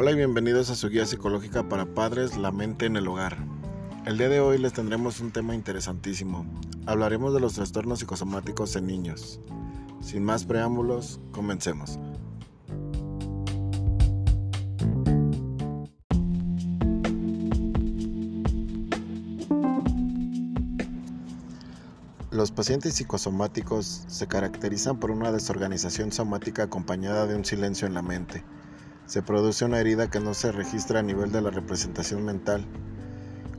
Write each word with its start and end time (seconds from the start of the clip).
Hola 0.00 0.12
y 0.12 0.14
bienvenidos 0.14 0.70
a 0.70 0.76
su 0.76 0.90
guía 0.90 1.04
psicológica 1.06 1.68
para 1.68 1.84
padres, 1.84 2.36
la 2.36 2.52
mente 2.52 2.86
en 2.86 2.94
el 2.94 3.08
hogar. 3.08 3.36
El 4.06 4.16
día 4.16 4.28
de 4.28 4.38
hoy 4.38 4.56
les 4.56 4.72
tendremos 4.72 5.18
un 5.18 5.32
tema 5.32 5.56
interesantísimo. 5.56 6.46
Hablaremos 6.86 7.34
de 7.34 7.40
los 7.40 7.54
trastornos 7.54 7.98
psicosomáticos 7.98 8.76
en 8.76 8.86
niños. 8.86 9.40
Sin 10.00 10.22
más 10.22 10.44
preámbulos, 10.44 11.18
comencemos. 11.32 11.98
Los 22.30 22.52
pacientes 22.52 22.94
psicosomáticos 22.94 24.04
se 24.06 24.28
caracterizan 24.28 25.00
por 25.00 25.10
una 25.10 25.32
desorganización 25.32 26.12
somática 26.12 26.62
acompañada 26.62 27.26
de 27.26 27.34
un 27.34 27.44
silencio 27.44 27.88
en 27.88 27.94
la 27.94 28.02
mente 28.02 28.44
se 29.08 29.22
produce 29.22 29.64
una 29.64 29.80
herida 29.80 30.10
que 30.10 30.20
no 30.20 30.34
se 30.34 30.52
registra 30.52 31.00
a 31.00 31.02
nivel 31.02 31.32
de 31.32 31.40
la 31.40 31.48
representación 31.48 32.26
mental, 32.26 32.66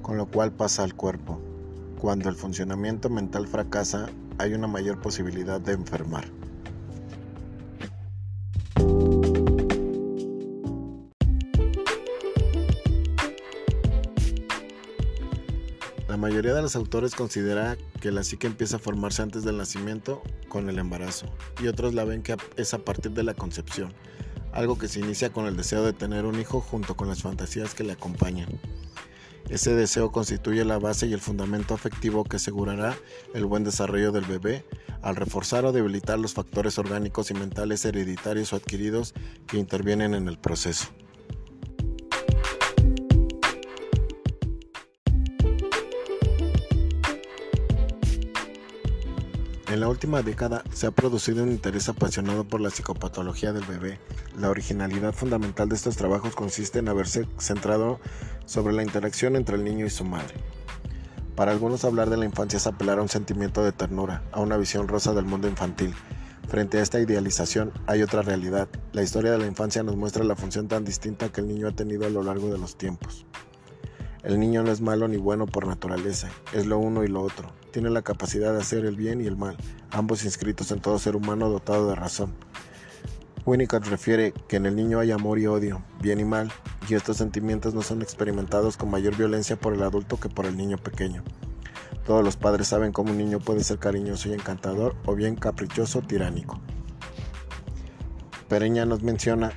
con 0.04 0.16
lo 0.16 0.28
cual 0.28 0.52
pasa 0.52 0.84
al 0.84 0.94
cuerpo. 0.94 1.42
Cuando 2.00 2.30
el 2.30 2.36
funcionamiento 2.36 3.10
mental 3.10 3.48
fracasa, 3.48 4.10
hay 4.38 4.54
una 4.54 4.68
mayor 4.68 5.02
posibilidad 5.02 5.60
de 5.60 5.74
enfermar. 5.74 6.26
La 16.08 16.18
mayoría 16.18 16.54
de 16.54 16.62
los 16.62 16.76
autores 16.76 17.16
considera 17.16 17.76
que 18.00 18.12
la 18.12 18.24
psique 18.24 18.46
empieza 18.46 18.76
a 18.76 18.80
formarse 18.80 19.24
antes 19.24 19.44
del 19.44 19.58
nacimiento 19.58 20.22
con 20.48 20.70
el 20.70 20.78
embarazo 20.78 21.26
y 21.60 21.68
otros 21.68 21.96
la 21.96 22.04
ven 22.04 22.22
que 22.22 22.38
es 22.56 22.74
a 22.76 22.80
partir 22.80 23.14
de 23.14 23.24
la 23.24 23.34
concepción 23.34 23.94
algo 24.54 24.78
que 24.78 24.88
se 24.88 25.00
inicia 25.00 25.32
con 25.32 25.46
el 25.46 25.58
deseo 25.58 25.84
de 25.84 25.94
tener 25.94 26.26
un 26.26 26.40
hijo 26.40 26.62
junto 26.62 26.96
con 26.96 27.08
las 27.08 27.22
fantasías 27.22 27.74
que 27.74 27.84
le 27.84 27.94
acompañan. 27.94 28.50
Ese 29.50 29.74
deseo 29.74 30.12
constituye 30.12 30.64
la 30.64 30.78
base 30.78 31.08
y 31.08 31.14
el 31.14 31.22
fundamento 31.22 31.74
afectivo 31.74 32.24
que 32.24 32.36
asegurará 32.36 32.96
el 33.34 33.46
buen 33.46 33.64
desarrollo 33.64 34.12
del 34.12 34.26
bebé 34.26 34.64
al 35.02 35.16
reforzar 35.16 35.66
o 35.66 35.72
debilitar 35.72 36.20
los 36.20 36.34
factores 36.34 36.78
orgánicos 36.78 37.32
y 37.32 37.34
mentales 37.34 37.84
hereditarios 37.86 38.54
o 38.54 38.58
adquiridos 38.58 39.16
que 39.48 39.58
intervienen 39.58 40.14
en 40.14 40.28
el 40.28 40.38
proceso. 40.38 40.90
En 49.70 49.82
la 49.82 49.88
última 49.88 50.24
década 50.24 50.64
se 50.74 50.88
ha 50.88 50.92
producido 50.92 51.44
un 51.44 51.52
interés 51.52 51.90
apasionado 51.90 52.44
por 52.44 52.60
la 52.60 52.72
psicopatología 52.72 53.54
del 53.54 53.66
bebé. 53.66 54.00
La 54.36 54.50
originalidad 54.50 55.14
fundamental 55.14 55.70
de 55.70 55.76
estos 55.76 55.96
trabajos 55.96 56.36
consiste 56.36 56.80
en 56.80 56.90
haberse 56.90 57.28
centrado 57.38 58.00
sobre 58.46 58.74
la 58.74 58.82
interacción 58.82 59.36
entre 59.36 59.58
el 59.58 59.64
niño 59.64 59.86
y 59.86 59.92
su 59.92 60.06
madre. 60.06 60.34
Para 61.36 61.52
algunos 61.52 61.86
hablar 61.86 62.10
de 62.10 62.18
la 62.18 62.26
infancia 62.26 62.58
es 62.58 62.66
apelar 62.66 62.98
a 62.98 63.04
un 63.04 63.10
sentimiento 63.10 63.64
de 63.64 63.72
ternura, 63.72 64.24
a 64.32 64.40
una 64.40 64.58
visión 64.58 64.88
rosa 64.88 65.14
del 65.14 65.26
mundo 65.26 65.48
infantil. 65.48 65.94
Frente 66.48 66.80
a 66.80 66.82
esta 66.82 67.00
idealización 67.00 67.72
hay 67.86 68.02
otra 68.02 68.24
realidad. 68.24 68.68
La 68.92 69.04
historia 69.04 69.32
de 69.32 69.38
la 69.38 69.46
infancia 69.46 69.84
nos 69.84 69.96
muestra 69.96 70.24
la 70.24 70.36
función 70.36 70.68
tan 70.68 70.84
distinta 70.84 71.30
que 71.30 71.42
el 71.42 71.48
niño 71.48 71.68
ha 71.68 71.76
tenido 71.76 72.08
a 72.08 72.10
lo 72.10 72.24
largo 72.24 72.52
de 72.52 72.58
los 72.58 72.76
tiempos. 72.76 73.28
El 74.24 74.38
niño 74.38 74.64
no 74.64 74.72
es 74.72 74.82
malo 74.82 75.08
ni 75.08 75.16
bueno 75.16 75.46
por 75.46 75.66
naturaleza, 75.66 76.30
es 76.54 76.66
lo 76.66 76.78
uno 76.78 77.06
y 77.06 77.08
lo 77.08 77.22
otro. 77.22 77.54
Tiene 77.72 77.90
la 77.90 78.02
capacidad 78.02 78.52
de 78.52 78.60
hacer 78.60 78.86
el 78.86 78.98
bien 78.98 79.22
y 79.22 79.28
el 79.28 79.38
mal, 79.38 79.56
ambos 79.92 80.26
inscritos 80.26 80.72
en 80.72 80.82
todo 80.82 81.00
ser 81.00 81.16
humano 81.16 81.48
dotado 81.48 81.88
de 81.88 81.96
razón. 81.96 82.34
Winnicott 83.46 83.86
refiere 83.86 84.34
que 84.50 84.58
en 84.58 84.66
el 84.66 84.76
niño 84.76 85.00
hay 85.00 85.12
amor 85.12 85.40
y 85.40 85.48
odio, 85.48 85.82
bien 86.02 86.20
y 86.20 86.26
mal, 86.26 86.52
y 86.90 86.96
estos 86.96 87.16
sentimientos 87.16 87.74
no 87.74 87.82
son 87.82 88.02
experimentados 88.02 88.76
con 88.76 88.92
mayor 88.92 89.16
violencia 89.16 89.56
por 89.56 89.74
el 89.74 89.84
adulto 89.84 90.20
que 90.20 90.28
por 90.28 90.46
el 90.46 90.58
niño 90.58 90.78
pequeño. 90.78 91.24
Todos 92.06 92.22
los 92.22 92.36
padres 92.36 92.68
saben 92.68 92.92
cómo 92.92 93.12
un 93.12 93.18
niño 93.18 93.40
puede 93.40 93.64
ser 93.64 93.80
cariñoso 93.80 94.28
y 94.28 94.34
encantador 94.34 94.96
o 95.06 95.16
bien 95.16 95.38
caprichoso 95.38 96.02
tiránico. 96.02 96.60
Pereña 98.50 98.86
nos 98.86 99.02
menciona 99.02 99.54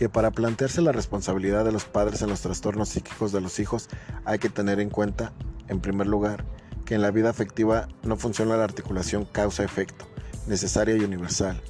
que 0.00 0.08
para 0.08 0.30
plantearse 0.30 0.80
la 0.80 0.92
responsabilidad 0.92 1.62
de 1.62 1.72
los 1.72 1.84
padres 1.84 2.22
en 2.22 2.30
los 2.30 2.40
trastornos 2.40 2.88
psíquicos 2.88 3.32
de 3.32 3.42
los 3.42 3.60
hijos 3.60 3.90
hay 4.24 4.38
que 4.38 4.48
tener 4.48 4.80
en 4.80 4.88
cuenta, 4.88 5.34
en 5.68 5.82
primer 5.82 6.06
lugar, 6.06 6.46
que 6.86 6.94
en 6.94 7.02
la 7.02 7.10
vida 7.10 7.28
afectiva 7.28 7.86
no 8.02 8.16
funciona 8.16 8.56
la 8.56 8.64
articulación 8.64 9.26
causa-efecto, 9.26 10.06
necesaria 10.46 10.96
y 10.96 11.00
universal, 11.00 11.60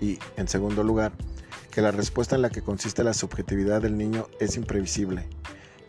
y, 0.00 0.20
en 0.36 0.46
segundo 0.46 0.84
lugar, 0.84 1.10
que 1.72 1.82
la 1.82 1.90
respuesta 1.90 2.36
en 2.36 2.42
la 2.42 2.50
que 2.50 2.62
consiste 2.62 3.02
la 3.02 3.12
subjetividad 3.12 3.82
del 3.82 3.98
niño 3.98 4.28
es 4.38 4.56
imprevisible, 4.56 5.28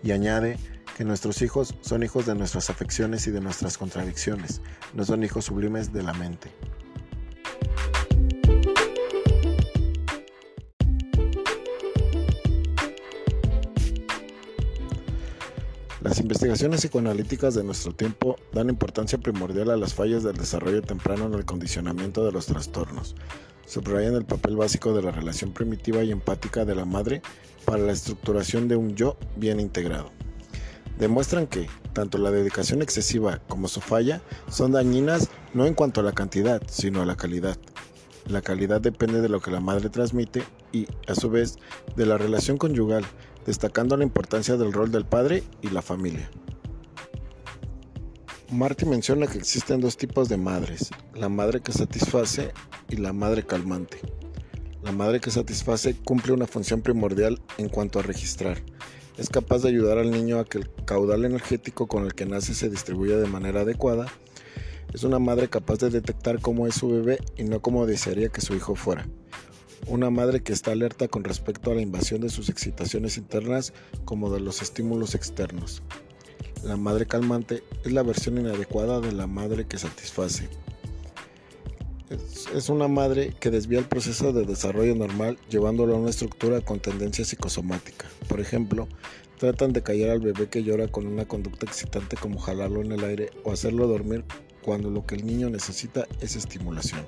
y 0.02 0.12
añade 0.12 0.58
que 0.98 1.04
nuestros 1.04 1.44
hijos 1.44 1.76
son 1.82 2.02
hijos 2.02 2.26
de 2.26 2.34
nuestras 2.34 2.72
afecciones 2.72 3.28
y 3.28 3.32
de 3.32 3.42
nuestras 3.42 3.78
contradicciones, 3.78 4.62
no 4.96 5.06
son 5.06 5.24
hijos 5.24 5.46
sublimes 5.46 5.94
de 5.94 6.02
la 6.02 6.14
mente. 6.14 6.52
Las 16.12 16.20
investigaciones 16.20 16.82
psicoanalíticas 16.82 17.56
de 17.56 17.64
nuestro 17.64 17.96
tiempo 17.96 18.36
dan 18.52 18.68
importancia 18.68 19.18
primordial 19.18 19.70
a 19.70 19.78
las 19.78 19.94
fallas 19.94 20.24
del 20.24 20.36
desarrollo 20.36 20.82
temprano 20.82 21.26
en 21.28 21.36
el 21.36 21.46
condicionamiento 21.46 22.26
de 22.26 22.34
los 22.34 22.48
trastornos. 22.48 23.16
Subrayan 23.66 24.16
el 24.16 24.26
papel 24.26 24.58
básico 24.58 24.94
de 24.94 25.04
la 25.04 25.12
relación 25.12 25.54
primitiva 25.54 26.04
y 26.04 26.12
empática 26.12 26.66
de 26.66 26.76
la 26.76 26.84
madre 26.84 27.22
para 27.64 27.82
la 27.82 27.94
estructuración 27.94 28.68
de 28.68 28.76
un 28.76 28.94
yo 28.94 29.16
bien 29.38 29.62
integrado. 29.62 30.12
Demuestran 31.00 31.48
que, 31.48 31.70
tanto 31.94 32.18
la 32.18 32.30
dedicación 32.30 32.82
excesiva 32.82 33.40
como 33.48 33.70
su 33.70 33.80
falla 33.80 34.22
son 34.50 34.74
dañinas 34.74 35.30
no 35.54 35.66
en 35.66 35.76
cuanto 35.76 36.02
a 36.02 36.04
la 36.04 36.12
cantidad, 36.12 36.62
sino 36.68 37.02
a 37.02 37.06
la 37.06 37.16
calidad. 37.16 37.58
La 38.28 38.42
calidad 38.42 38.82
depende 38.82 39.22
de 39.22 39.30
lo 39.30 39.40
que 39.40 39.52
la 39.52 39.62
madre 39.62 39.90
transmite 39.90 40.44
y, 40.74 40.88
a 41.08 41.16
su 41.16 41.30
vez, 41.30 41.58
de 41.96 42.06
la 42.06 42.18
relación 42.18 42.58
conyugal, 42.58 43.06
destacando 43.46 43.98
la 43.98 44.04
importancia 44.04 44.58
del 44.58 44.74
rol 44.74 44.92
del 44.92 45.06
padre 45.06 45.44
y 45.62 45.70
la 45.70 45.82
familia. 45.82 46.30
Marty 48.52 48.86
menciona 48.86 49.28
que 49.28 49.38
existen 49.38 49.80
dos 49.80 49.96
tipos 49.96 50.28
de 50.28 50.36
madres, 50.36 50.90
la 51.16 51.30
madre 51.30 51.62
que 51.62 51.72
satisface 51.72 52.52
y 52.90 52.98
la 52.98 53.14
madre 53.14 53.46
calmante. 53.46 54.00
La 54.84 54.92
madre 54.92 55.22
que 55.22 55.32
satisface 55.32 55.96
cumple 55.96 56.34
una 56.34 56.48
función 56.48 56.82
primordial 56.82 57.42
en 57.58 57.70
cuanto 57.70 58.00
a 58.00 58.02
registrar. 58.02 58.62
Es 59.18 59.30
capaz 59.30 59.60
de 59.60 59.70
ayudar 59.70 60.00
al 60.00 60.12
niño 60.12 60.40
a 60.40 60.46
que 60.46 60.58
el 60.58 60.70
caudal 60.86 61.24
energético 61.24 61.88
con 61.88 62.04
el 62.04 62.14
que 62.14 62.26
nace 62.26 62.54
se 62.54 62.70
distribuya 62.70 63.18
de 63.18 63.28
manera 63.28 63.62
adecuada. 63.62 64.08
Es 64.94 65.04
una 65.04 65.20
madre 65.20 65.48
capaz 65.48 65.78
de 65.78 65.90
detectar 65.90 66.42
cómo 66.42 66.68
es 66.68 66.76
su 66.76 66.90
bebé 66.90 67.20
y 67.38 67.44
no 67.44 67.62
cómo 67.62 67.86
desearía 67.86 68.30
que 68.30 68.42
su 68.42 68.54
hijo 68.54 68.76
fuera. 68.76 69.08
Una 69.88 70.10
madre 70.10 70.42
que 70.42 70.54
está 70.54 70.72
alerta 70.72 71.08
con 71.08 71.24
respecto 71.24 71.72
a 71.72 71.76
la 71.76 71.82
invasión 71.82 72.22
de 72.22 72.30
sus 72.30 72.50
excitaciones 72.50 73.18
internas 73.18 73.74
como 74.06 74.32
de 74.32 74.40
los 74.40 74.62
estímulos 74.62 75.16
externos. 75.16 75.82
La 76.64 76.78
madre 76.78 77.08
calmante 77.08 77.64
es 77.84 77.92
la 77.92 78.04
versión 78.04 78.38
inadecuada 78.38 79.00
de 79.02 79.12
la 79.12 79.26
madre 79.26 79.66
que 79.66 79.80
satisface. 79.80 80.48
Es, 82.54 82.70
una 82.70 82.88
madre 82.88 83.34
que 83.40 83.50
desvía 83.50 83.80
el 83.80 83.86
proceso 83.86 84.34
de 84.34 84.46
desarrollo 84.46 84.94
normal 84.94 85.40
llevándolo 85.50 85.96
a 85.96 86.00
una 86.00 86.10
estructura 86.10 86.62
con 86.62 86.80
tendencia 86.80 87.26
psicosomática. 87.26 88.06
Por 88.28 88.42
ejemplo, 88.42 88.88
tratan 89.40 89.74
de 89.74 89.82
callar 89.82 90.12
al 90.12 90.20
bebé 90.20 90.50
que 90.50 90.64
llora 90.64 90.88
con 90.88 91.08
una 91.08 91.26
conducta 91.26 91.66
excitante 91.66 92.18
como 92.18 92.38
jalarlo 92.38 92.82
en 92.82 92.92
el 92.92 93.04
aire 93.04 93.32
o 93.44 93.52
hacerlo 93.52 93.88
dormir 93.88 94.26
cuando 94.62 94.90
lo 94.90 95.06
que 95.06 95.16
el 95.16 95.26
niño 95.26 95.50
necesita 95.50 96.06
es 96.20 96.36
estimulación. 96.36 97.06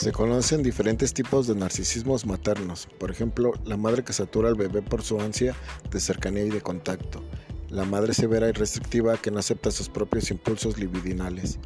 Se 0.00 0.12
conocen 0.12 0.62
diferentes 0.62 1.12
tipos 1.12 1.46
de 1.46 1.54
narcisismos 1.54 2.24
maternos, 2.24 2.88
por 2.98 3.10
ejemplo, 3.10 3.52
la 3.66 3.76
madre 3.76 4.02
que 4.02 4.14
satura 4.14 4.48
al 4.48 4.54
bebé 4.54 4.80
por 4.80 5.02
su 5.02 5.20
ansia 5.20 5.54
de 5.90 6.00
cercanía 6.00 6.42
y 6.42 6.48
de 6.48 6.62
contacto, 6.62 7.22
la 7.68 7.84
madre 7.84 8.14
severa 8.14 8.48
y 8.48 8.52
restrictiva 8.52 9.18
que 9.18 9.30
no 9.30 9.40
acepta 9.40 9.70
sus 9.70 9.90
propios 9.90 10.30
impulsos 10.30 10.78
libidinales, 10.78 11.58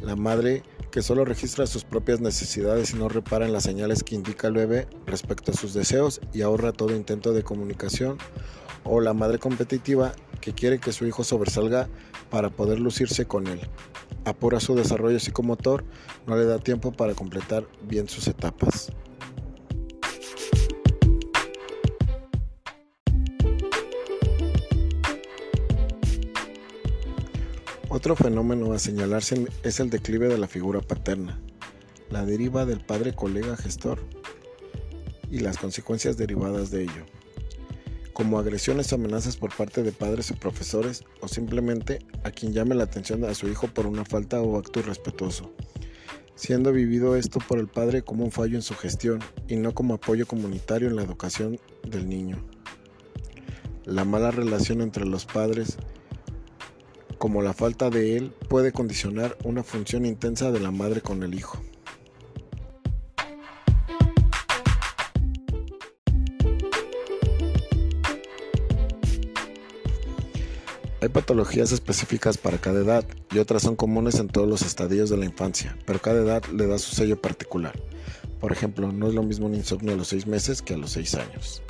la 0.00 0.16
madre 0.16 0.64
que 0.90 1.00
solo 1.00 1.24
registra 1.24 1.68
sus 1.68 1.84
propias 1.84 2.20
necesidades 2.20 2.92
y 2.92 2.96
no 2.96 3.08
repara 3.08 3.46
en 3.46 3.52
las 3.52 3.62
señales 3.62 4.02
que 4.02 4.16
indica 4.16 4.48
el 4.48 4.54
bebé 4.54 4.88
respecto 5.06 5.52
a 5.52 5.54
sus 5.54 5.74
deseos 5.74 6.20
y 6.32 6.42
ahorra 6.42 6.72
todo 6.72 6.96
intento 6.96 7.32
de 7.32 7.44
comunicación, 7.44 8.18
o 8.82 9.00
la 9.00 9.14
madre 9.14 9.38
competitiva 9.38 10.12
que 10.40 10.54
quiere 10.54 10.80
que 10.80 10.90
su 10.90 11.06
hijo 11.06 11.22
sobresalga 11.22 11.88
para 12.30 12.50
poder 12.50 12.80
lucirse 12.80 13.26
con 13.26 13.46
él 13.46 13.60
apura 14.24 14.60
su 14.60 14.74
desarrollo 14.74 15.18
psicomotor, 15.18 15.84
no 16.26 16.36
le 16.36 16.44
da 16.44 16.58
tiempo 16.58 16.92
para 16.92 17.14
completar 17.14 17.66
bien 17.82 18.08
sus 18.08 18.28
etapas. 18.28 18.92
Otro 27.88 28.16
fenómeno 28.16 28.72
a 28.72 28.78
señalarse 28.78 29.46
es 29.62 29.78
el 29.78 29.90
declive 29.90 30.26
de 30.26 30.38
la 30.38 30.48
figura 30.48 30.80
paterna, 30.80 31.38
la 32.10 32.24
deriva 32.24 32.64
del 32.64 32.80
padre 32.80 33.14
colega 33.14 33.56
gestor 33.56 33.98
y 35.30 35.40
las 35.40 35.58
consecuencias 35.58 36.16
derivadas 36.16 36.70
de 36.70 36.84
ello, 36.84 37.04
como 38.12 38.38
agresiones 38.38 38.92
o 38.92 38.96
amenazas 38.96 39.36
por 39.36 39.54
parte 39.54 39.82
de 39.82 39.92
padres 39.92 40.30
o 40.30 40.36
profesores 40.36 41.04
o 41.20 41.28
simplemente 41.28 42.00
a 42.24 42.30
quien 42.30 42.52
llame 42.52 42.74
la 42.74 42.84
atención 42.84 43.24
a 43.24 43.34
su 43.34 43.48
hijo 43.48 43.68
por 43.68 43.86
una 43.86 44.04
falta 44.04 44.40
o 44.40 44.58
acto 44.58 44.80
irrespetuoso, 44.80 45.52
siendo 46.34 46.72
vivido 46.72 47.16
esto 47.16 47.38
por 47.46 47.58
el 47.58 47.68
padre 47.68 48.02
como 48.02 48.24
un 48.24 48.32
fallo 48.32 48.56
en 48.56 48.62
su 48.62 48.74
gestión 48.74 49.20
y 49.48 49.56
no 49.56 49.74
como 49.74 49.94
apoyo 49.94 50.26
comunitario 50.26 50.88
en 50.88 50.96
la 50.96 51.02
educación 51.02 51.58
del 51.88 52.08
niño. 52.08 52.44
La 53.84 54.04
mala 54.04 54.30
relación 54.30 54.80
entre 54.80 55.06
los 55.06 55.26
padres 55.26 55.78
como 57.22 57.40
la 57.40 57.52
falta 57.52 57.88
de 57.88 58.16
él 58.16 58.32
puede 58.48 58.72
condicionar 58.72 59.38
una 59.44 59.62
función 59.62 60.06
intensa 60.06 60.50
de 60.50 60.58
la 60.58 60.72
madre 60.72 61.02
con 61.02 61.22
el 61.22 61.34
hijo. 61.34 61.62
Hay 71.02 71.08
patologías 71.08 71.72
específicas 71.72 72.38
para 72.38 72.58
cada 72.58 72.78
edad 72.78 73.04
y 73.32 73.38
otras 73.38 73.62
son 73.62 73.74
comunes 73.74 74.20
en 74.20 74.28
todos 74.28 74.48
los 74.48 74.62
estadios 74.62 75.10
de 75.10 75.16
la 75.16 75.24
infancia, 75.24 75.76
pero 75.84 76.00
cada 76.00 76.22
edad 76.22 76.44
le 76.54 76.68
da 76.68 76.78
su 76.78 76.94
sello 76.94 77.20
particular. 77.20 77.76
Por 78.38 78.52
ejemplo, 78.52 78.92
no 78.92 79.08
es 79.08 79.14
lo 79.14 79.24
mismo 79.24 79.46
un 79.46 79.56
insomnio 79.56 79.94
a 79.94 79.96
los 79.96 80.06
6 80.06 80.28
meses 80.28 80.62
que 80.62 80.74
a 80.74 80.78
los 80.78 80.92
6 80.92 81.14
años. 81.16 81.62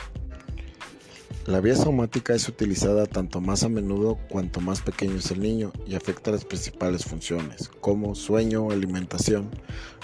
La 1.46 1.62
vía 1.62 1.76
somática 1.76 2.34
es 2.34 2.46
utilizada 2.46 3.06
tanto 3.06 3.40
más 3.40 3.62
a 3.62 3.70
menudo 3.70 4.18
cuanto 4.28 4.60
más 4.60 4.82
pequeño 4.82 5.16
es 5.16 5.30
el 5.30 5.40
niño 5.40 5.72
y 5.86 5.94
afecta 5.94 6.30
las 6.30 6.44
principales 6.44 7.06
funciones, 7.06 7.70
como 7.80 8.14
sueño, 8.14 8.70
alimentación, 8.70 9.48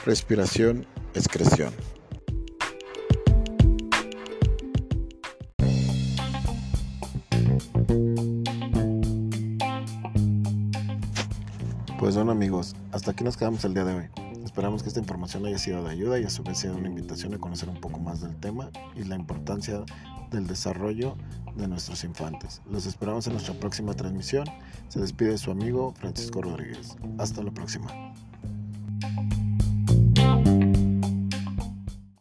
respiración, 0.06 0.86
excreción. 1.12 1.74
Pues 11.98 12.14
bueno 12.14 12.30
amigos, 12.30 12.76
hasta 12.92 13.10
aquí 13.10 13.24
nos 13.24 13.36
quedamos 13.36 13.64
el 13.64 13.74
día 13.74 13.84
de 13.84 13.92
hoy. 13.92 14.04
Esperamos 14.44 14.84
que 14.84 14.88
esta 14.88 15.00
información 15.00 15.44
haya 15.46 15.58
sido 15.58 15.82
de 15.82 15.90
ayuda 15.90 16.20
y 16.20 16.24
a 16.24 16.30
su 16.30 16.44
vez 16.44 16.58
sea 16.58 16.70
una 16.70 16.86
invitación 16.86 17.34
a 17.34 17.38
conocer 17.38 17.68
un 17.68 17.80
poco 17.80 17.98
más 17.98 18.20
del 18.20 18.36
tema 18.36 18.70
y 18.94 19.02
la 19.02 19.16
importancia 19.16 19.80
del 20.30 20.46
desarrollo 20.46 21.16
de 21.56 21.66
nuestros 21.66 22.04
infantes. 22.04 22.62
Los 22.70 22.86
esperamos 22.86 23.26
en 23.26 23.32
nuestra 23.32 23.54
próxima 23.54 23.94
transmisión. 23.94 24.44
Se 24.86 25.00
despide 25.00 25.36
su 25.38 25.50
amigo 25.50 25.92
Francisco 25.98 26.40
Rodríguez. 26.40 26.96
Hasta 27.18 27.42
la 27.42 27.50
próxima. 27.50 27.88